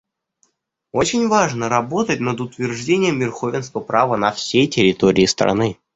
[0.91, 5.77] Очень важно работать над утверждением верховенства права на всей территории страны.